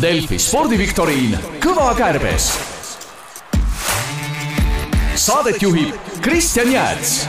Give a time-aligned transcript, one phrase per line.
[0.00, 2.46] Delfi spordiviktoriin Kõva kärbes.
[5.14, 5.92] saadet juhib
[6.24, 7.26] Kristjan Jääts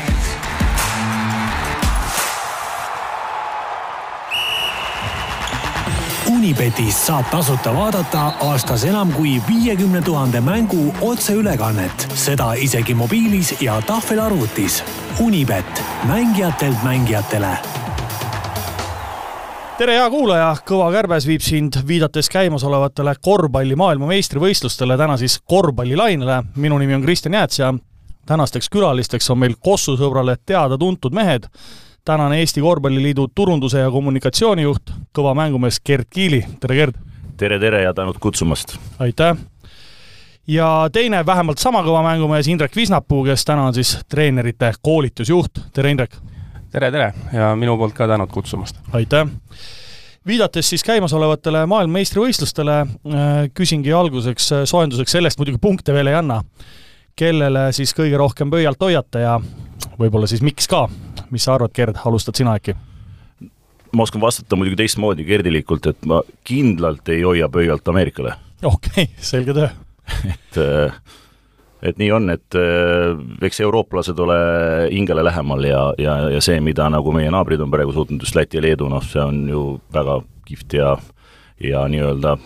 [6.31, 13.81] Unibetis saab tasuta vaadata aastas enam kui viiekümne tuhande mängu otseülekannet, seda isegi mobiilis ja
[13.81, 14.83] tahvelarvutis.
[15.19, 17.82] Unibet, mängijatelt mängijatele
[19.77, 26.43] tere, hea kuulaja, Kõva kärbes viib sind viidates käimasolevatele korvpalli maailmameistrivõistlustele, täna siis korvpallilainele.
[26.55, 27.73] minu nimi on Kristjan Jääts ja
[28.25, 31.49] tänasteks külalisteks on meil Kossu sõbrale teada-tuntud mehed
[32.05, 36.99] tänane Eesti Korvpalliliidu turunduse ja kommunikatsioonijuht, kõva mängumees Gerd Kiili, tere Gerd!
[37.37, 38.77] tere, tere ja tänud kutsumast!
[38.99, 39.37] aitäh!
[40.47, 45.91] ja teine, vähemalt sama kõva mängumees Indrek Visnapuu, kes täna on siis treenerite koolitusjuht, tere
[45.91, 46.32] Indrek!
[46.73, 48.79] Tere, tere ja minu poolt ka tänud kutsumast!
[48.97, 49.29] aitäh!
[50.27, 52.77] viidates siis käimasolevatele maailmameistrivõistlustele,
[53.13, 56.41] äh, küsingi alguseks äh, soojenduseks, sellest muidugi punkte veel ei anna,
[57.19, 59.37] kellele siis kõige rohkem pöialt hoiate ja
[59.99, 60.87] võib-olla siis miks ka?
[61.33, 62.75] mis sa arvad, Gerd, alustad sina äkki?
[63.93, 68.37] ma oskan vastata muidugi teistmoodi gerdilikult, et ma kindlalt ei hoia pöialt Ameerikale.
[68.63, 69.69] okei okay,, selge töö
[70.25, 70.95] et, äh,
[71.83, 73.11] et nii on, et äh,
[73.43, 74.37] eks eurooplased ole
[74.91, 78.59] hingele lähemal ja, ja, ja see, mida nagu meie naabrid on praegu suutnud, just Läti
[78.59, 80.93] ja Leedu, noh, see on ju väga kihvt ja,
[81.63, 82.37] ja nii-öelda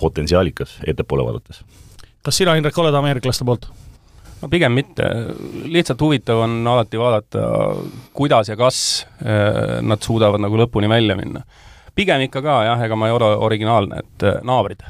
[0.00, 1.64] potentsiaalikas ettepoole vaadates.
[2.24, 3.70] kas sina, Indrek, oled ameeriklaste poolt?
[4.42, 5.06] no pigem mitte,
[5.72, 7.46] lihtsalt huvitav on alati vaadata,
[8.12, 11.44] kuidas ja kas äh, nad suudavad nagu lõpuni välja minna.
[11.94, 14.84] pigem ikka ka jah, ega ma ei ole originaalne, et äh, naabrid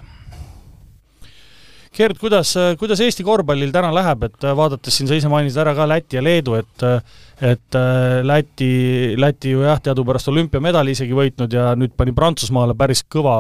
[1.95, 5.85] Gerd, kuidas, kuidas Eesti korvpallil täna läheb, et vaadates siin sa ise mainisid ära ka
[5.87, 6.83] Läti ja Leedu, et
[7.45, 7.77] et
[8.27, 13.37] Läti, Läti ju jah, teadupärast olümpiamedali isegi võitnud ja nüüd pani Prantsusmaale päris kõva,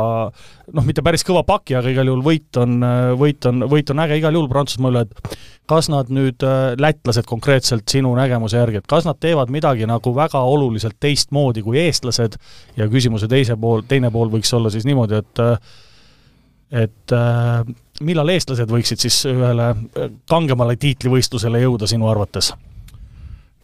[0.71, 2.79] noh, mitte päris kõva paki, aga igal juhul võit on,
[3.19, 4.19] võit on, võit on äge.
[4.23, 5.39] Igal juhul Prantsusmaa üle, et
[5.71, 6.47] kas nad nüüd,
[6.79, 11.83] lätlased konkreetselt sinu nägemuse järgi, et kas nad teevad midagi nagu väga oluliselt teistmoodi kui
[11.83, 12.39] eestlased?
[12.79, 15.49] Ja küsimuse teise pool, teine pool võiks olla siis niimoodi, et
[16.75, 22.53] et äh, millal eestlased võiksid siis ühele äh, kangemale tiitlivõistlusele jõuda sinu arvates?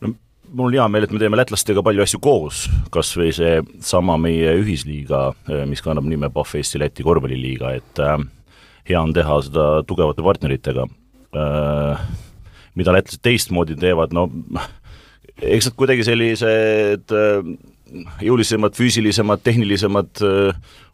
[0.00, 0.12] no
[0.52, 2.64] mul on hea meel, et me teeme lätlastega palju asju koos,
[2.94, 8.18] kas või seesama meie ühisliiga, äh, mis kannab nime Pahv Eesti-Läti korvpalliliiga, et äh,
[8.90, 10.88] hea on teha seda tugevate partneritega
[12.74, 14.24] mida lätlased teistmoodi teevad, no
[15.54, 17.12] eks nad kuidagi sellised
[18.22, 20.22] jõulisemad, füüsilisemad, tehnilisemad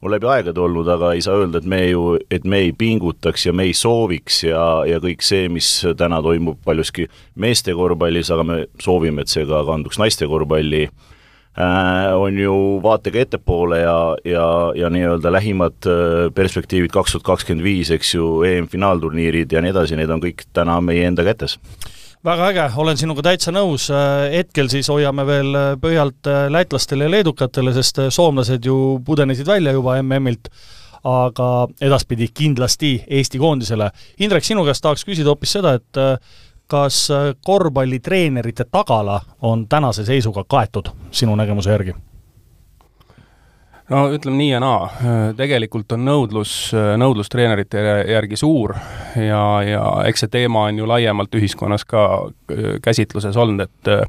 [0.03, 3.49] on läbi aegade olnud, aga ei saa öelda, et me ju, et me ei pingutaks
[3.49, 5.69] ja me ei sooviks ja, ja kõik see, mis
[5.99, 7.09] täna toimub paljuski
[7.43, 13.25] meeste korvpallis, aga me soovime, et see ka kanduks naiste korvpalli äh,, on ju vaatega
[13.25, 14.47] ettepoole ja, ja,
[14.77, 15.91] ja nii-öelda lähimad
[16.37, 20.81] perspektiivid kaks tuhat kakskümmend viis, eks ju, EM-finaalturniirid ja nii edasi, need on kõik täna
[20.85, 21.59] meie enda kätes
[22.27, 23.87] väga äge, olen sinuga täitsa nõus,
[24.33, 30.51] hetkel siis hoiame veel pöialt lätlastele ja leedukatele, sest soomlased ju pudenesid välja juba MM-ilt,
[31.07, 31.51] aga
[31.87, 33.91] edaspidi kindlasti Eesti koondisele.
[34.27, 36.03] Indrek, sinu käest tahaks küsida hoopis seda, et
[36.67, 37.05] kas
[37.47, 41.95] korvpallitreenerite tagala on tänase seisuga kaetud sinu nägemuse järgi?
[43.93, 44.87] No ütleme nii ja naa,
[45.39, 46.53] tegelikult on nõudlus,
[46.99, 48.75] nõudlus treenerite järgi suur
[49.21, 52.07] ja, ja eks see teema on ju laiemalt ühiskonnas ka
[52.83, 54.03] käsitluses olnud, et äh,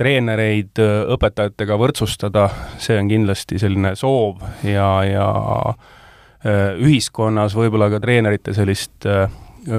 [0.00, 2.48] treenereid äh, õpetajatega võrdsustada,
[2.80, 5.28] see on kindlasti selline soov ja, ja
[5.68, 9.08] äh, ühiskonnas võib-olla ka treenerite sellist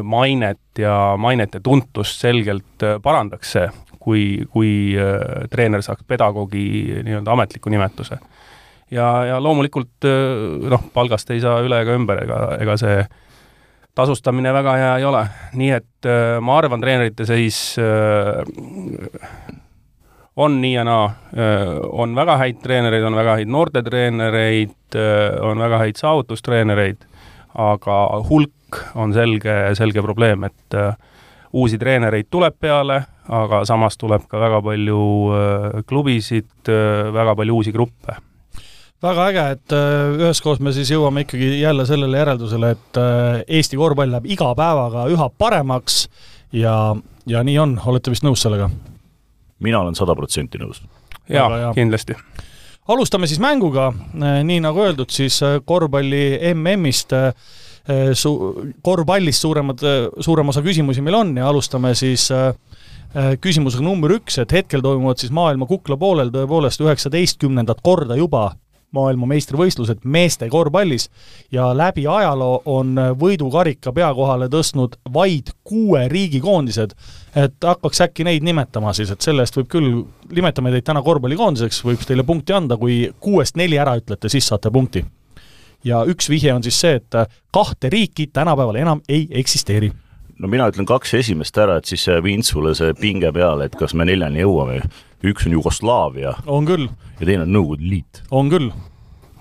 [0.04, 3.70] mainet ja mainet ja tuntust selgelt parandaks see,
[4.04, 4.72] kui, kui
[5.50, 6.66] treener saaks pedagoogi
[7.08, 8.20] nii-öelda ametliku nimetuse
[8.92, 10.08] ja, ja loomulikult
[10.70, 13.02] noh, palgast ei saa üle ega ümber, ega, ega see
[13.98, 15.24] tasustamine väga hea ei ole,
[15.58, 16.08] nii et
[16.46, 17.78] ma arvan, treenerite seis
[20.38, 21.08] on nii ja naa,
[21.98, 24.98] on väga häid treenereid, on väga häid noortetreenereid,
[25.42, 27.08] on väga häid saavutustreenereid,
[27.58, 27.98] aga
[28.30, 30.78] hulk on selge, selge probleem, et
[31.58, 33.02] uusi treenereid tuleb peale,
[33.34, 35.02] aga samas tuleb ka väga palju
[35.90, 36.70] klubisid,
[37.18, 38.20] väga palju uusi gruppe
[39.04, 43.78] väga äge, et äh, üheskoos me siis jõuame ikkagi jälle sellele järeldusele, et äh, Eesti
[43.78, 46.06] korvpall läheb iga päevaga üha paremaks
[46.56, 46.96] ja,
[47.30, 48.72] ja nii on, olete vist nõus sellega?
[49.64, 50.82] mina olen sada protsenti nõus.
[51.30, 52.18] jaa, kindlasti.
[52.94, 57.14] alustame siis mänguga, äh, nii nagu öeldud, siis korvpalli MM-ist
[58.18, 58.38] su-,
[58.84, 59.84] korvpallist suuremad,
[60.26, 62.32] suurem osa küsimusi meil on ja alustame siis
[63.42, 68.50] küsimusega number üks, et hetkel toimuvad siis maailma kukla poolel tõepoolest üheksateistkümnendat korda juba
[68.96, 71.10] maailmameistrivõistlused meeste korvpallis
[71.52, 76.96] ja läbi ajaloo on võidukarika pea kohale tõstnud vaid kuue riigikoondised.
[77.36, 80.02] et hakkaks äkki neid nimetama siis, et selle eest võib küll,
[80.32, 84.72] nimetame teid täna korvpallikoondiseks, võib teile punkti anda, kui kuuest neli ära ütlete, siis saate
[84.72, 85.06] punkti.
[85.84, 87.16] ja üks vihje on siis see, et
[87.52, 89.92] kahte riiki tänapäeval enam ei eksisteeri
[90.40, 93.94] no mina ütlen kaks esimest ära, et siis viin sulle see pinge peale, et kas
[93.98, 94.82] me neljani jõuame.
[95.24, 96.34] Üks on Jugoslaavia.
[96.46, 96.88] on küll.
[97.20, 98.24] ja teine on Nõukogude Liit.
[98.32, 98.72] on küll.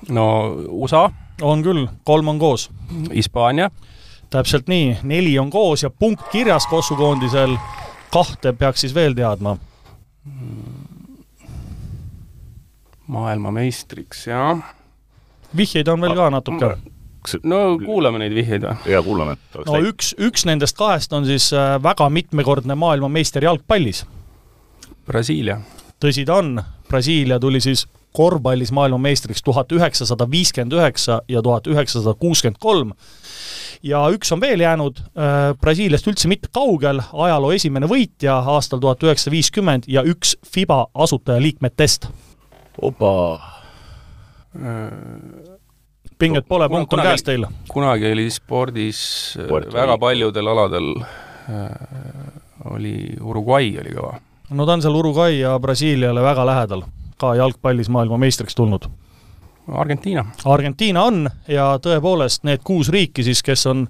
[0.09, 0.27] no
[0.69, 1.11] USA.
[1.43, 2.71] on küll, kolm on koos.
[3.15, 3.71] Hispaania.
[4.31, 7.57] täpselt nii, neli on koos ja punkt kirjas Kossu koondisel.
[8.13, 9.57] kahte peaks siis veel teadma.
[13.07, 14.59] maailmameistriks, jah.
[15.57, 16.77] vihjeid on veel ka natuke
[17.27, 18.93] kas no kuulame neid vihjeid või?
[18.93, 19.37] jaa, kuulame.
[19.59, 24.05] no üks, üks nendest kahest on siis äh, väga mitmekordne maailmameister jalgpallis.
[25.07, 25.61] Brasiilia.
[26.03, 27.87] tõsi ta on, Brasiilia tuli siis
[28.17, 32.93] korvpallis maailmameistriks tuhat üheksasada viiskümmend üheksa ja tuhat üheksasada kuuskümmend kolm.
[33.83, 39.03] ja üks on veel jäänud äh, Brasiiliast üldse mitte kaugel, ajaloo esimene võitja aastal tuhat
[39.03, 42.09] üheksasada viiskümmend ja üks FIBA asutajaliikmetest.
[42.83, 43.13] opa
[44.57, 45.57] äh
[46.19, 47.47] pinget pole, punkt on käes teil.
[47.69, 49.01] kunagi oli spordis
[49.41, 51.67] äh, Puerto väga paljudel aladel äh,
[52.73, 54.17] oli Uruguay oli kõva.
[54.51, 56.83] No ta on seal Uruguay ja Brasiiliale väga lähedal,
[57.19, 58.89] ka jalgpallis maailmameistriks tulnud.
[59.73, 60.25] Argentiina.
[60.45, 63.87] Argentiina on ja tõepoolest need kuus riiki siis, kes on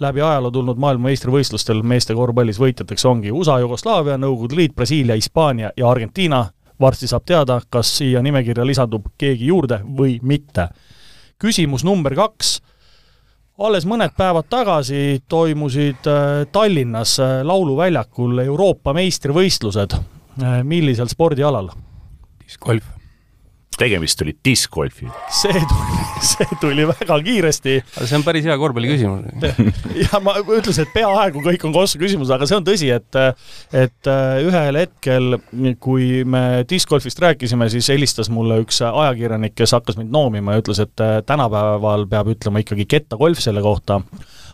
[0.00, 5.90] läbi ajaloo tulnud maailmameistrivõistlustel meeste korvpallis võitjateks, ongi USA, Jugoslaavia, Nõukogude Liit, Brasiilia, Hispaania ja
[5.90, 6.46] Argentiina.
[6.80, 10.68] varsti saab teada, kas siia nimekirja lisandub keegi juurde või mitte
[11.38, 12.62] küsimus number kaks.
[13.60, 19.98] Alles mõned päevad tagasi toimusid äh, Tallinnas äh, Lauluväljakul Euroopa meistrivõistlused.
[20.40, 21.70] Äh, millisel spordialal?
[22.44, 22.99] discgolf
[23.80, 25.12] tegemist oli discgolfiga.
[25.32, 27.76] see tuli, see tuli väga kiiresti.
[27.96, 29.26] see on päris hea korvpalli küsimus.
[30.04, 33.20] ja ma ütlesin, et peaaegu kõik on Kossu küsimus, aga see on tõsi, et
[33.76, 35.38] et äh, ühel hetkel,
[35.82, 40.82] kui me discgolfist rääkisime, siis helistas mulle üks ajakirjanik, kes hakkas mind noomima ja ütles,
[40.82, 44.00] et äh, tänapäeval peab ütlema ikkagi kettagolf selle kohta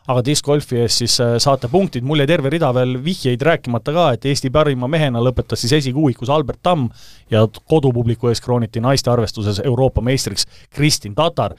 [0.07, 4.07] aga discgolfi eest siis äh, saate punktid, mul jäi terve rida veel vihjeid rääkimata ka,
[4.15, 6.87] et Eesti parima mehena lõpetas siis esikuuikus Albert Tamm
[7.33, 11.57] ja kodupubliku ees krooniti naiste arvestuses Euroopa meistriks Kristin Tatar.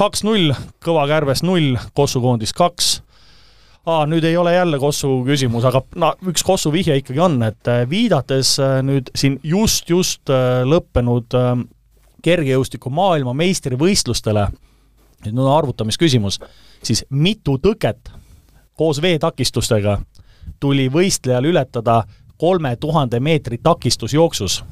[0.00, 0.54] kaks-null,
[0.84, 3.00] Kõva Kärbes null, Kossu koondis kaks.
[3.88, 7.68] Aa, nüüd ei ole jälle Kossu küsimus, aga no üks Kossu vihje ikkagi on, et
[7.68, 10.32] äh, viidates äh, nüüd siin just-just
[10.64, 11.36] lõppenud
[12.24, 14.48] kergejõustiku maailmameistrivõistlustele,
[15.24, 16.40] nüüd on arvutamisküsimus
[16.82, 18.12] siis mitu tõket
[18.74, 19.98] koos veetakistustega
[20.60, 22.02] tuli võistlejal ületada
[22.40, 24.64] kolme tuhande meetri takistusjooksus.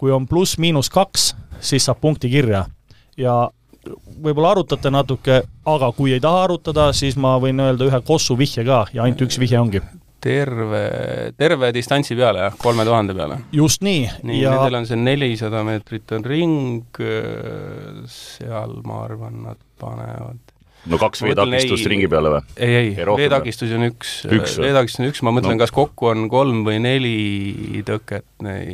[0.00, 2.64] kui on pluss-miinus kaks, siis saab punkti kirja
[3.16, 3.50] ja
[4.22, 8.64] võib-olla arutate natuke, aga kui ei taha arutada, siis ma võin öelda ühe kossu vihje
[8.64, 9.82] ka ja ainult üks vihje ongi.
[10.20, 10.82] terve,
[11.36, 13.38] terve distantsi peale, jah, kolme tuhande peale?
[13.52, 14.08] just nii.
[14.22, 17.00] nii ja..., nendel on see nelisada meetrit on ring,
[18.06, 20.50] seal ma arvan, nad panevad
[20.88, 22.42] no kaks veetakistust ringi peale või?
[22.56, 26.28] ei, ei, veetakistusi on üks, üks, veetakistus on üks, ma mõtlen no., kas kokku on
[26.32, 28.66] kolm või neli tõket, nei...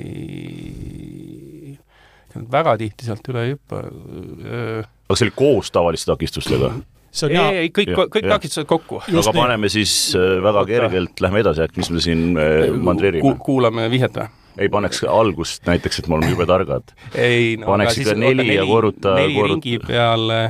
[2.53, 3.77] väga tihti sealt üle ei hüppa.
[3.83, 6.69] aga see oli koos tavaliste takistustega?
[7.11, 9.01] see on ei, ei, kõik, kõik takistused kokku.
[9.03, 9.37] aga nii.
[9.41, 13.35] paneme siis äh, väga kergelt, lähme edasi, äkki mis me siin äh, mandreerime Ku,?
[13.51, 14.29] kuulame vihjet või?
[14.63, 16.95] ei paneks algust näiteks, et me oleme jube targad.
[17.19, 19.59] ei no paneks ikka neli, neli ja korruta neli korruta.
[19.59, 20.41] ringi peale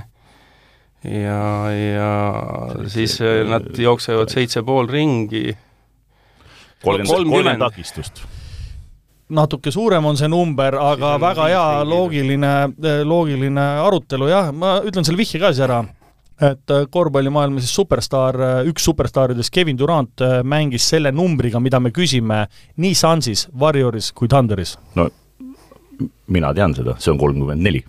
[1.06, 2.12] ja, ja
[2.90, 5.56] siis äh, nad jooksevad seitse pool ringi.
[6.82, 8.24] kolmkümmend, kolmkümmend takistust
[9.26, 15.06] natuke suurem on see number, aga väga hea loogiline, äh, loogiline arutelu, jah, ma ütlen
[15.06, 15.80] selle vihje ka siis ära,
[16.36, 18.38] et äh, korvpallimaailma siis superstaar,
[18.70, 22.44] üks superstaaridest, Kevin Durant, mängis selle numbriga, mida me küsime
[22.82, 24.76] nii Sunsis, Warrioris kui Thunderis.
[24.94, 25.08] no
[26.30, 27.82] mina tean seda, see on kolmkümmend neli.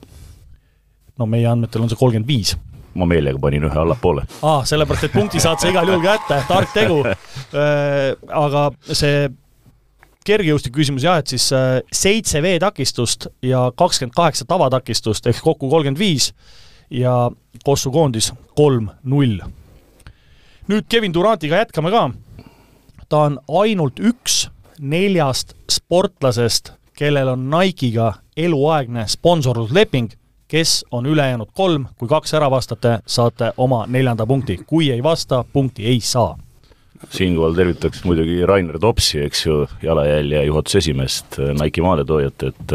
[1.18, 2.56] no meie andmetel on see kolmkümmend viis
[2.98, 4.26] ma meelega panin ühe allapoole.
[4.42, 7.04] aa, sellepärast, et punkti saad sa igal juhul kätte, tark tegu.
[7.08, 9.28] Äh, aga see
[10.28, 16.02] kergejõustiku küsimus jah, et siis äh, seitse veetakistust ja kakskümmend kaheksa tavatakistust ehk kokku kolmkümmend
[16.02, 16.34] viis
[16.90, 17.30] ja
[17.64, 19.40] Kossu koondis kolm-null.
[20.68, 22.10] nüüd Kevin Durantiga jätkame ka.
[23.10, 24.50] ta on ainult üks
[24.80, 30.12] neljast sportlasest, kellel on Nike'iga eluaegne sponsorlusleping
[30.48, 35.44] kes on ülejäänud kolm, kui kaks ära vastate, saate oma neljanda punkti, kui ei vasta,
[35.54, 36.38] punkti ei saa.
[37.10, 42.74] siinkohal tervitaks muidugi Rainer Topsi, eks ju, jalajälje juhatuse esimeest, Nike'i maaletoojat, et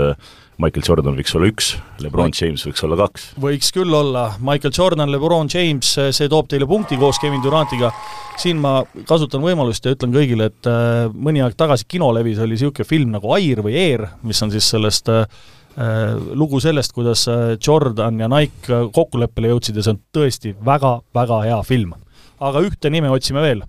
[0.63, 1.69] Michael Jordan võiks olla üks,
[2.05, 3.25] Lebron James võiks olla kaks.
[3.41, 7.91] võiks küll olla, Michael Jordan, Lebron James, see toob teile punkti koos Kevin Durantiga.
[8.39, 12.87] siin ma kasutan võimalust ja ütlen kõigile, et äh, mõni aeg tagasi kinolevis oli niisugune
[12.89, 15.62] film nagu Air või Air, mis on siis sellest äh, äh
[16.37, 21.63] lugu sellest, kuidas äh, Jordan ja Nike kokkuleppele jõudsid ja see on tõesti väga-väga hea
[21.65, 21.95] film.
[22.41, 23.63] aga ühte nime otsime veel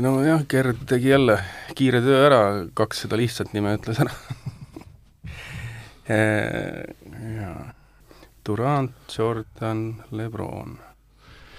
[0.00, 1.38] nojah, Gerd tegi jälle
[1.74, 4.12] kiire töö ära, kaks seda lihtsat nime ütles ära.
[8.46, 10.78] Durant, Jordan, Lebron.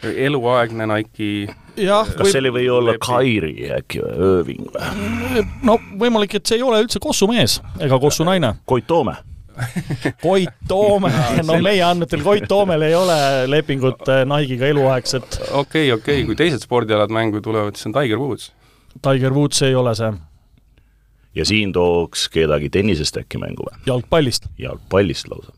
[0.03, 1.47] Eluaegne Nike'i
[1.81, 5.45] jah, kas see või olla Kairi äkki või, Irving või?
[5.65, 8.55] no võimalik, et see ei ole üldse Kossu mees ega Kossu naine.
[8.69, 9.17] Koit Toome
[10.25, 11.09] Koit Toome,
[11.41, 13.17] no meie andmetel Koit Toomel ei ole
[13.49, 15.41] lepingut äh, Nike'iga eluaegset.
[15.49, 18.51] okei okay,, okei okay., kui teised spordialad mängu tulevad, siis on Tiger Woods.
[19.01, 20.13] Tiger Woods ei ole see
[21.37, 23.77] ja siin tooks kedagi tennisest äkki mängu või?
[23.85, 24.49] jalgpallist.
[24.57, 25.53] jalgpallist lausa.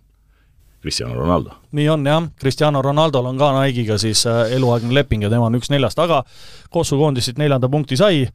[0.81, 1.51] Cristiano Ronaldo.
[1.71, 5.59] nii on jah, Cristiano Ronaldol on ka Nike'iga siis äh, eluaegne leping ja tema on
[5.59, 6.23] üks neljast, aga
[6.69, 8.27] Kossu koondis siit neljanda punkti sai.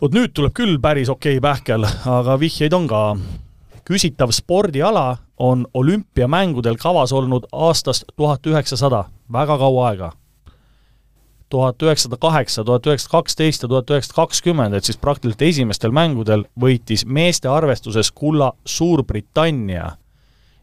[0.00, 3.16] vot nüüd tuleb küll päris okei okay pähkel, aga vihjeid on ka.
[3.84, 10.12] küsitav spordiala on olümpiamängudel kavas olnud aastast tuhat üheksasada, väga kaua aega
[11.52, 16.46] tuhat üheksasada kaheksa, tuhat üheksasada kaksteist ja tuhat üheksasada kakskümmend, et siis praktiliselt esimestel mängudel
[16.60, 19.90] võitis meeste arvestuses kulla Suurbritannia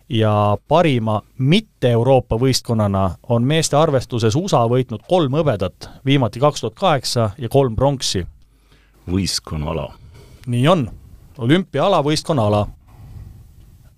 [0.10, 7.30] ja parima mitte-Euroopa võistkonnana on meeste arvestuses USA võitnud kolm hõbedat, viimati kaks tuhat kaheksa
[7.38, 8.26] ja kolm pronksi.
[9.12, 9.94] võistkonnaala.
[10.48, 10.90] nii on,
[11.38, 12.68] olümpiaala, võistkonnaala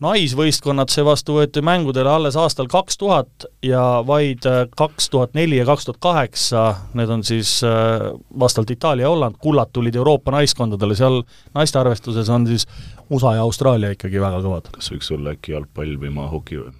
[0.01, 5.65] naisvõistkonnad seevastu võeti mängudele alles aastal kaks tuhat ja vaid äh, kaks tuhat neli ja
[5.69, 6.63] kaks tuhat kaheksa,
[6.97, 8.07] need on siis äh,
[8.39, 11.21] vastavalt Itaalia ja Holland, kullad tulid Euroopa naiskondadele, seal
[11.53, 12.65] naiste arvestuses on siis
[13.11, 14.71] USA ja Austraalia ikkagi väga kõvad.
[14.77, 16.75] kas võiks olla äkki jalgpall või maahoki või?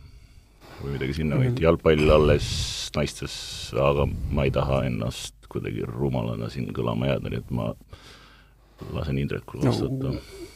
[0.81, 1.63] või midagi sinna võit, mm.
[1.65, 2.47] jalgpall alles
[2.95, 3.35] naistes,
[3.77, 7.67] aga ma ei taha ennast kuidagi rumalana siin kõlama jääda, nii et ma
[8.95, 10.49] lasen Indrekul vastata no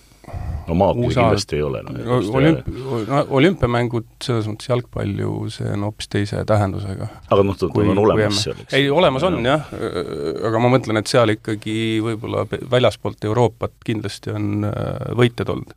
[0.68, 2.18] no maakil kindlasti ei ole no,.
[2.40, 2.68] Olümp-,
[3.30, 7.10] olümpiamängud, selles mõttes jalgpall ju, see on hoopis teise tähendusega.
[7.30, 8.76] aga noh, ta on olemas seal, eks?
[8.78, 9.72] ei, olemas on jah,
[10.50, 15.74] aga ma mõtlen, et seal ikkagi võib-olla väljaspoolt Euroopat kindlasti on äh, võitjad olnud.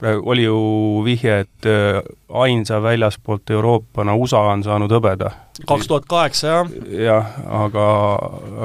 [0.00, 0.58] praegu oli ju
[1.04, 5.32] vihje, et äh, ainsa väljaspoolt Euroopana USA on saanud hõbeda.
[5.66, 6.76] kaks tuhat kaheksa, jah?
[7.10, 7.88] jah, aga,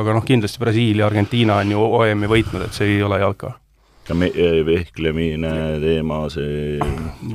[0.04, 3.58] aga noh, kindlasti Brasiilia, Argentiina on ju OM-i võitnud, et see ei ole jalka
[4.08, 5.52] ka me-, eh, vehklemine
[5.84, 6.80] teema, see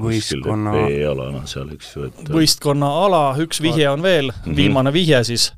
[0.00, 4.58] võistkonna veeala, noh seal, eks ju, et võistkonna ala, üks vihje on veel mm, -hmm.
[4.58, 5.52] viimane vihje siis.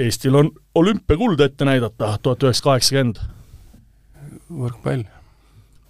[0.00, 3.18] Eestil on olümpiakuld ette näidata, tuhat üheksasada kaheksakümmend.
[4.50, 5.04] võrkpall.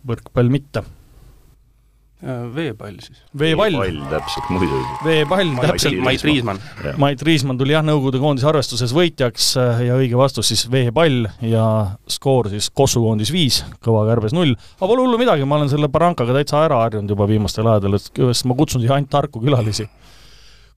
[0.06, 0.82] võrkpall mitte
[2.20, 3.20] veepall siis.
[3.38, 3.76] veepall.
[3.80, 4.80] veepall, täpselt, muidugi.
[5.04, 6.00] veepall, täpselt.
[6.04, 6.60] Mait Riismann.
[7.00, 11.64] Mait Riismann tuli jah, Nõukogude koondise arvestuses võitjaks äh, ja õige vastus siis veepall ja
[12.10, 14.52] skoor siis Kossu koondis viis, Kõva kärbes null.
[14.52, 18.44] aga pole hullu midagi, ma olen selle Barankaga täitsa ära harjunud juba viimastel aegadel, et
[18.44, 19.88] ma kutsun siia ainult tarku külalisi.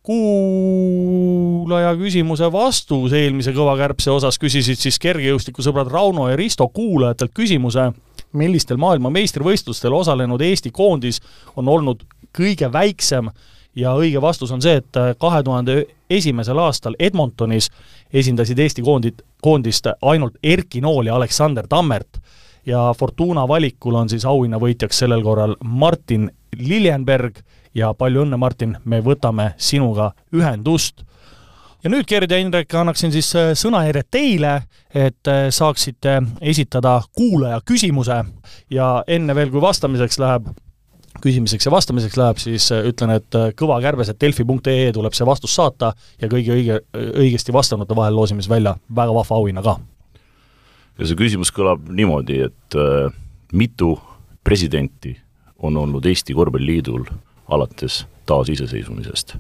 [0.04, 7.92] kuulaja küsimuse vastus eelmise Kõva kärbse osas küsisid siis kergejõustikusõbrad Rauno ja Risto kuulajatelt küsimuse
[8.34, 11.22] millistel maailmameistrivõistlustel osalenud Eesti koondis
[11.56, 12.04] on olnud
[12.38, 13.30] kõige väiksem
[13.76, 17.70] ja õige vastus on see, et kahe tuhande esimesel aastal Edmontonis
[18.14, 22.22] esindasid Eesti koondid, koondist ainult Erki Nool ja Aleksander Tammert.
[22.66, 27.42] Ja Fortuna valikul on siis auhinnavõitjaks sellel korral Martin Liljenberg
[27.76, 31.04] ja palju õnne, Martin, me võtame sinuga ühendust
[31.84, 34.54] ja nüüd, Gerd ja Indrek, annaksin siis äh, sõnajärje teile,
[34.96, 38.20] et äh, saaksite esitada kuulaja küsimuse
[38.72, 40.48] ja enne veel, kui vastamiseks läheb,
[41.24, 45.56] küsimiseks ja vastamiseks läheb, siis äh, ütlen, et kõva kärbes, et delfi.ee tuleb see vastus
[45.60, 49.78] saata ja kõigi õige, õigesti vastanute vahel loosime siis välja väga vahva auhinna ka.
[51.00, 53.12] ja see küsimus kõlab niimoodi, et äh,
[53.52, 53.98] mitu
[54.44, 55.18] presidenti
[55.64, 57.08] on olnud Eesti Korvpalliliidul
[57.52, 59.36] alates taasiseseisvumisest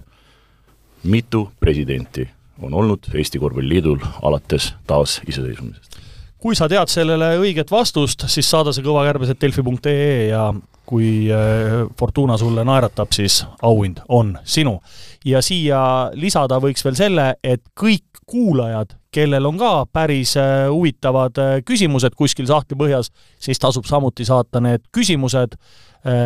[1.04, 2.28] mitu presidenti
[2.62, 6.00] on olnud Eesti Korvpalliliidul alates taasiseseisvumisest?
[6.44, 10.50] kui sa tead sellele õiget vastust, siis saada see kõvakärbes, et delfi.ee ja
[10.86, 14.82] kui äh, Fortuna sulle naeratab, siis auhind on sinu.
[15.26, 15.80] Ja siia
[16.14, 22.16] lisada võiks veel selle, et kõik kuulajad, kellel on ka päris äh, huvitavad äh, küsimused
[22.18, 25.60] kuskil sahtli põhjas, siis tasub samuti saata need küsimused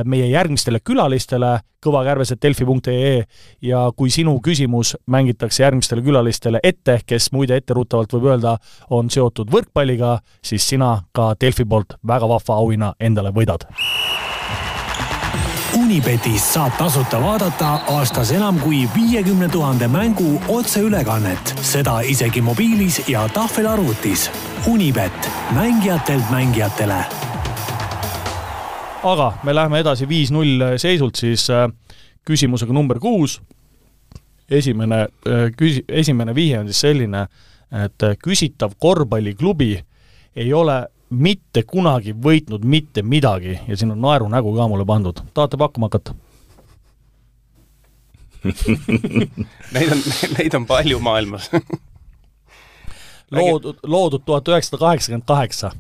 [0.09, 1.51] meie järgmistele külalistele
[1.85, 3.23] kõvakärbes.delfi.ee
[3.61, 8.57] ja kui sinu küsimus mängitakse järgmistele külalistele ette, kes muide etteruttavalt võib öelda,
[8.89, 13.69] on seotud võrkpalliga, siis sina ka Delfi poolt väga vahva auhinna endale võidad
[15.87, 23.21] Unibetis saab tasuta vaadata aastas enam kui viiekümne tuhande mängu otseülekannet, seda isegi mobiilis ja
[23.31, 24.25] tahvelarvutis.
[24.67, 26.97] Unibet, mängijatelt mängijatele.
[29.03, 31.71] aga me läheme edasi viis-null seisult siis äh,
[32.25, 33.41] küsimusega number kuus.
[34.49, 35.07] esimene äh,
[35.61, 37.27] küsi-, esimene vihje on siis selline,
[37.85, 39.83] et äh, küsitav korvpalliklubi
[40.35, 45.21] ei ole mitte kunagi võitnud mitte midagi ja siin on naerunägu ka mulle pandud.
[45.33, 46.15] tahate pakkuma hakata?
[49.73, 50.01] Neid on,
[50.37, 51.49] neid on palju maailmas
[53.31, 55.71] loodud, loodud tuhat üheksasada kaheksakümmend kaheksa.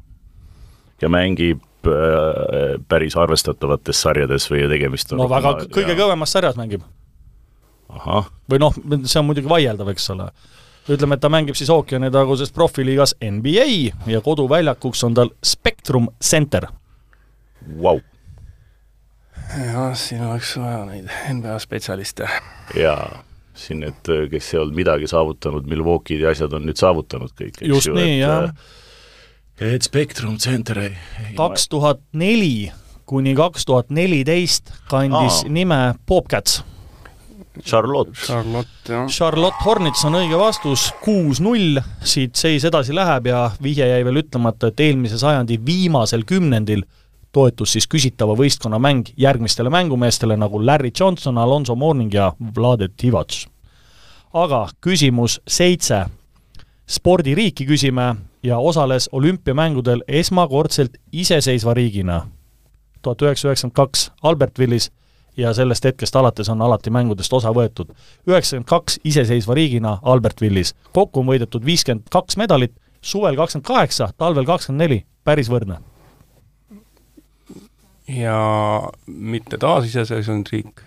[1.01, 6.83] ja mängib äh, päris arvestatavates sarjades või tegemist on no väga, kõige kõvemas sarjas mängib.
[8.51, 10.31] või noh, see on muidugi vaieldav, eks ole.
[10.89, 13.67] Ütleme, et ta mängib siis ookeanitaguses profiliigas NBA
[14.11, 16.67] ja koduväljakuks on tal Spectrum Center.
[17.81, 17.99] vau,
[19.65, 22.29] jah, siin oleks vaja neid NBA spetsialiste.
[22.75, 23.23] jaa,
[23.55, 27.67] siin need, kes ei olnud midagi saavutanud, Milwaukee'd ja asjad on nüüd saavutanud kõik, eks
[27.67, 28.49] just ju, nii, et, jah.
[29.61, 30.95] äh, et Spectrum Center ei,
[31.35, 32.71] kaks tuhat neli
[33.07, 35.49] kuni kaks tuhat neliteist kandis Aa.
[35.49, 36.63] nime Bobcats.
[37.65, 39.07] Charlotte, Charlotte, jah.
[39.07, 44.71] Charlotte Hornets on õige vastus, kuus-null, siit seis edasi läheb ja vihje jäi veel ütlemata,
[44.71, 46.83] et eelmise sajandi viimasel kümnendil
[47.37, 53.45] toetus siis küsitava võistkonna mäng järgmistele mängumeestele nagu Larry Johnson, Alonso Mourning ja Vlade Divac.
[54.33, 56.05] aga küsimus seitse.
[56.87, 62.27] spordiriiki küsime ja osales olümpiamängudel esmakordselt iseseisva riigina.
[63.01, 64.91] tuhat üheksasada üheksakümmend kaks Albertvillis
[65.37, 67.93] ja sellest hetkest alates on alati mängudest osa võetud.
[68.27, 70.75] üheksakümmend kaks iseseisva riigina Albertvillis.
[70.93, 75.79] kokku on võidetud viiskümmend kaks medalit, suvel kakskümmend kaheksa, talvel kakskümmend neli, päris võrdne.
[78.07, 78.39] ja
[79.07, 80.83] mitte taasiseseisvunud riik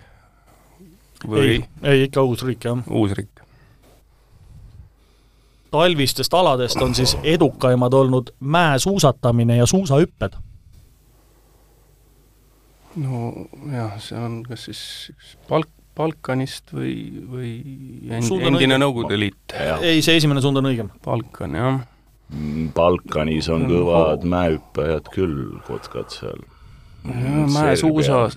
[1.27, 2.83] või ei, ei ikka uus riik, jah.
[2.89, 3.41] uus riik?
[5.71, 10.33] talvistest aladest on siis edukaimad olnud mäesuusatamine ja suusahüpped.
[12.99, 14.81] No jah, see on kas siis
[15.13, 16.93] üks Balk-, Balkanist või,
[17.27, 17.51] või
[18.09, 18.77] end, endine.
[18.81, 19.55] Nõukogude Liit.
[19.81, 20.91] ei, see esimene suund on õigem.
[21.05, 21.81] Balkan, jah.
[22.31, 26.39] Mm, Balkanis on Mm, kõvad mäehüppajad küll, kotkad seal.
[27.03, 28.29] jah, mäesuusa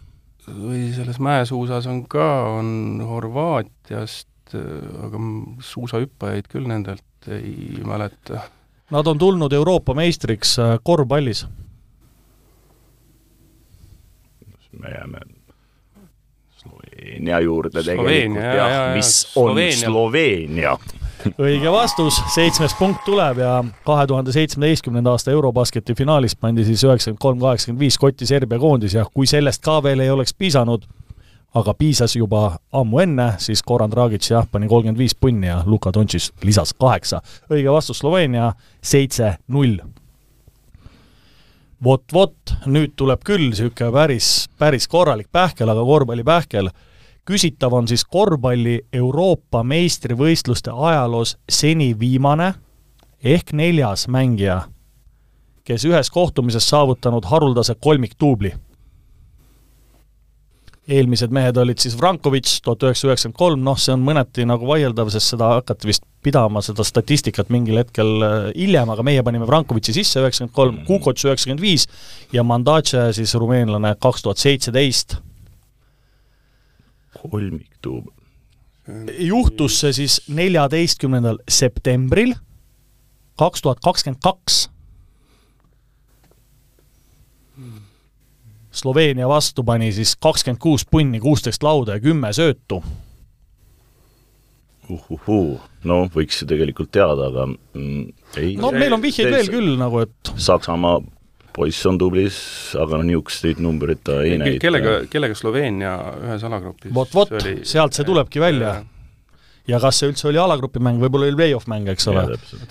[0.48, 2.26] või selles mäesuusas on ka,
[2.58, 5.20] on Horvaatiast, aga
[5.64, 8.42] suusahüppajaid küll nendelt ei mäleta.
[8.92, 11.46] Nad on tulnud Euroopa meistriks äh, korvpallis.
[14.80, 15.24] Me jääme
[16.64, 18.94] Sloveenia juurde Sloveenia, tegelikult jah jaa, jaa.
[18.94, 19.88] mis on Sloveenia.
[19.90, 20.78] Sloveenia?
[21.40, 23.52] õige vastus, seitsmes punkt tuleb ja
[23.87, 28.96] kahe tuhande seitsmeteistkümnenda aasta Eurobasketi finaalis pandi siis üheksakümmend kolm, kaheksakümmend viis kotti Serbia koondis
[28.96, 30.84] ja kui sellest ka veel ei oleks piisanud,
[31.54, 35.92] aga piisas juba ammu enne, siis Goran Dragic jah, pani kolmkümmend viis punni ja Luka
[35.94, 37.22] Doncic lisas kaheksa.
[37.50, 39.78] õige vastus Sloveenia, seitse-null.
[41.85, 46.70] Vot, vot, nüüd tuleb küll niisugune päris, päris korralik pähkel, aga korvpallipähkel
[47.29, 52.53] küsitav on siis korvpalli Euroopa meistrivõistluste ajaloos seni viimane
[53.25, 54.62] ehk neljas mängija,
[55.64, 58.53] kes ühes kohtumises saavutanud haruldase kolmikduubli.
[60.88, 65.09] Eelmised mehed olid siis Vrankovitš tuhat üheksasada üheksakümmend kolm, noh, see on mõneti nagu vaieldav,
[65.12, 69.97] sest seda hakati vist pidama, seda statistikat mingil hetkel äh, hiljem, aga meie panime Vrankovitši
[69.97, 71.88] sisse üheksakümmend kolm, Kukoc üheksakümmend viis
[72.33, 75.18] ja Mandace siis rumeenlane kaks tuhat seitseteist
[77.31, 78.11] kolmiktuub.
[79.18, 82.35] juhtus see siis neljateistkümnendal septembril
[83.40, 84.68] kaks tuhat kakskümmend kaks.
[88.74, 92.82] Sloveenia vastu pani siis kakskümmend kuus punni, kuusteist lauda ja kümme söötu.
[94.90, 99.78] uhuhuu, no võiks ju tegelikult teada, aga mm, ei no meil on vihjeid veel küll
[99.80, 100.98] nagu, et Saksamaa
[101.54, 102.37] poiss on tublis,
[102.76, 104.60] aga noh, niisuguseid numbreid ta ei näita.
[104.66, 105.94] kellega, kellega Sloveenia
[106.26, 107.32] ühes alagrupis vot, vot,
[107.64, 108.74] sealt see tulebki välja.
[108.74, 108.93] ja
[109.81, 112.24] kas see üldse oli alagrupi mäng, võib-olla oli play-off mäng, eks ole.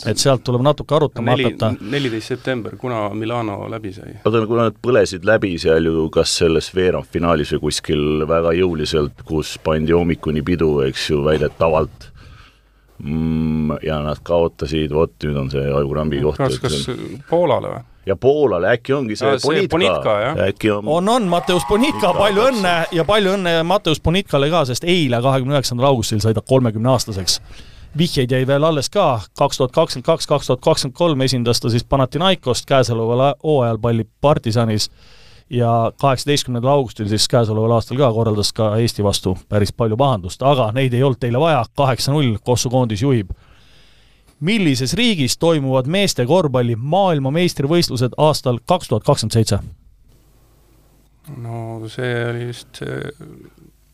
[0.09, 1.71] et sealt tuleb natuke arutama neli, hakata.
[1.81, 4.17] neliteist september, kuna Milano läbi sai?
[4.21, 9.55] oota, kuna nad põlesid läbi seal ju kas selles veerandfinaalis või kuskil väga jõuliselt, kus
[9.63, 12.11] pandi hommikuni pidu, eks ju, väidetavalt
[13.01, 16.43] mm, ja nad kaotasid, vot nüüd on see ajurambi koht.
[16.43, 16.85] kas, kas
[17.29, 17.83] Poolale või?
[18.05, 22.41] Ja Poolale äkki ongi see, see Bonitka, Bonitka, äkki on, on, on, Mateus Bonitka, palju
[22.41, 22.57] kaks.
[22.57, 27.39] õnne ja palju õnne Mateus Bonitkale ka, sest eile, kahekümne üheksandal augustil sai ta kolmekümneaastaseks.
[27.97, 31.69] vihjeid jäi veel alles ka, kaks tuhat kakskümmend kaks, kaks tuhat kakskümmend kolm esindas ta
[31.69, 34.89] siis Panathinaikost, käesoleval hooajal pallib partisanis
[35.49, 40.71] ja kaheksateistkümnendal augustil siis käesoleval aastal ka korraldas ka Eesti vastu päris palju pahandust, aga
[40.73, 43.31] neid ei olnud teile vaja, kaheksa-null, Kossu koondis juhib.
[44.43, 49.61] Millises riigis toimuvad meeste korvpalli maailmameistrivõistlused aastal kaks tuhat kakskümmend seitse?
[51.39, 52.99] no see oli vist see,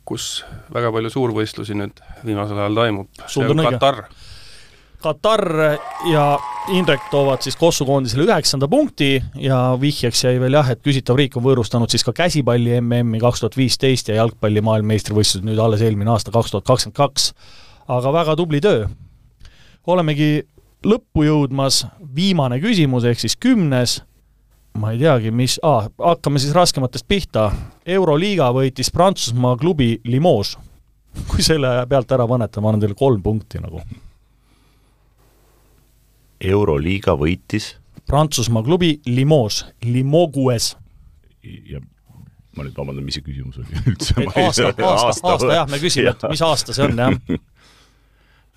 [0.10, 0.32] kus
[0.74, 3.26] väga palju suurvõistlusi nüüd viimasel ajal toimub.
[3.28, 4.04] see on Katar
[5.00, 5.46] Katar
[6.12, 6.24] ja
[6.76, 11.38] Indrek toovad siis Kossu koondisele üheksanda punkti ja vihjeks jäi veel jah, et küsitav riik
[11.40, 16.12] on võõrustanud siis ka käsipalli MM-i kaks tuhat viisteist ja jalgpalli maailmameistrivõistlused nüüd alles eelmine
[16.12, 17.32] aasta, kaks tuhat kakskümmend kaks.
[17.88, 18.90] aga väga tubli töö.
[19.90, 20.44] Olemegi
[20.86, 21.84] lõppu jõudmas,
[22.16, 24.00] viimane küsimus ehk siis kümnes,
[24.80, 27.50] ma ei teagi, mis ah,, hakkame siis raskematest pihta.
[27.86, 30.58] euroliiga võitis Prantsusmaa klubi Limoges.
[31.28, 33.82] kui selle pealt ära panete, ma annan teile kolm punkti nagu
[36.40, 37.74] Euroliiga võitis.
[38.08, 40.78] Prantsusmaa klubi Limoges, Limogues.
[41.44, 41.82] ja
[42.56, 44.16] ma nüüd vabandan, mis see küsimus oli üldse?
[44.16, 47.40] aasta, aasta, aasta, aasta jah, me küsime, et mis aasta see on, jah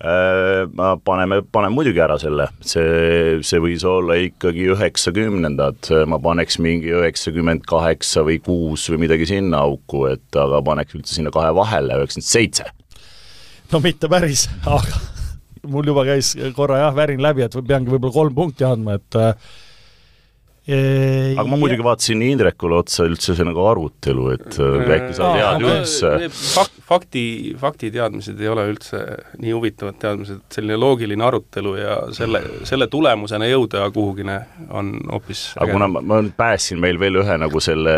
[0.03, 6.91] ma paneme, paneme muidugi ära selle, see, see võis olla ikkagi üheksakümnendad, ma paneks mingi
[6.91, 12.01] üheksakümmend kaheksa või kuus või midagi sinna auku, et aga paneks üldse sinna kahe vahele,
[12.03, 12.67] üheksakümmend seitse.
[13.71, 14.99] no mitte päris, aga
[15.71, 19.62] mul juba käis korra jah, värin läbi, et peangi võib-olla kolm punkti andma, et Eee,
[20.63, 26.11] aga ma muidugi vaatasin Indrekule otsa üldse see nagu arutelu, et äkki sa tead üldse.
[26.31, 27.23] fak-, fakti,
[27.59, 29.01] faktiteadmised ei ole üldse
[29.43, 34.37] nii huvitavad teadmised, selline loogiline arutelu ja selle, selle tulemusena jõuda kuhugine
[34.71, 37.95] on hoopis aga kuna ma, ma nüüd päästsin meil veel ühe nagu selle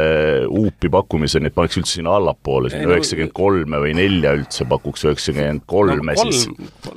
[0.50, 5.68] uupi pakkumiseni, et paneks üldse sinna allapoole, sinna üheksakümmend kolme või nelja üldse pakuks üheksakümmend
[5.70, 6.48] kolme siis.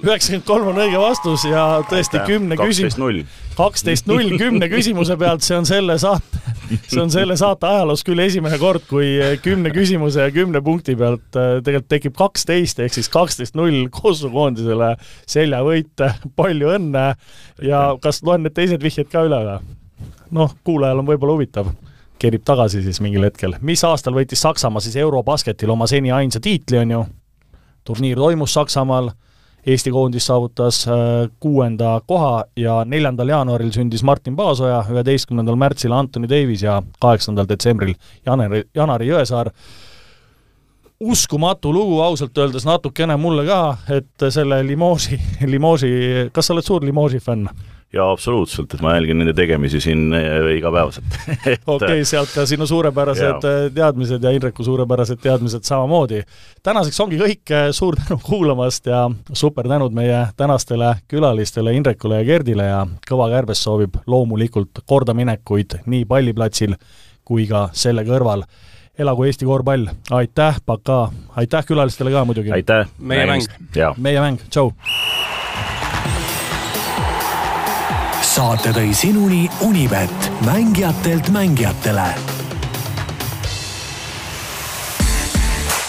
[0.00, 3.04] üheksakümmend kolm on õige vastus ja tõesti kümne küsimuse
[3.58, 6.42] kaksteist null kümne küsimuse pealt, see on selle saate,
[6.86, 11.38] see on selle saate ajaloos küll esimene kord, kui kümne küsimuse ja kümne punkti pealt
[11.38, 14.94] äh, tegelikult tekib kaksteist ehk siis kaksteist null Kossu koondisele
[15.26, 16.06] seljavõit.
[16.38, 17.04] palju õnne
[17.64, 19.76] ja kas loen need teised vihjed ka üle või?
[20.34, 21.70] noh, kuulajal on võib-olla huvitav
[22.18, 23.54] kerib tagasi siis mingil hetkel.
[23.60, 27.06] mis aastal võitis Saksamaa siis Eurobasketil oma seni ainsa tiitli, on ju?
[27.88, 29.12] turniir toimus Saksamaal
[29.68, 30.94] Eesti koondis saavutas äh,
[31.40, 37.92] kuuenda koha ja neljandal jaanuaril sündis Martin Paasoja, üheteistkümnendal märtsil Anthony Davis ja kaheksandal detsembril
[38.26, 39.52] Janari, Janari Jõesaar.
[41.00, 45.20] uskumatu lugu ausalt öeldes natukene mulle ka, et selle Limoži,
[45.52, 45.90] Limoži,
[46.32, 47.46] kas sa oled suur Limoži fänn?
[47.92, 51.04] Jaa, absoluutselt, et ma jälgin nende tegemisi siin eh, igapäevaselt
[51.38, 53.38] okei okay,, sealt ka sinu suurepärased ja.
[53.38, 56.22] Eh, teadmised ja Indreku suurepärased teadmised samamoodi.
[56.62, 62.28] tänaseks ongi kõik, eh, suur tänu kuulamast ja super tänud meie tänastele külalistele Indrekule ja
[62.28, 66.76] Gerdile ja Kõva Kärbes soovib loomulikult kordaminekuid nii palliplatsil
[67.24, 68.44] kui ka selle kõrval
[68.98, 72.52] elagu Eesti korvpall, aitäh, Paka, aitäh külalistele ka muidugi!
[72.52, 72.88] aitäh!
[72.98, 73.48] meie mäng!
[73.96, 74.74] meie mäng, tšau!
[78.38, 82.06] Saate tõi sinuni Unibet, mängijatelt mängijatele.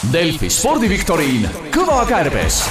[0.10, 2.64] Delfi spordiviktoriin Kõva kärbes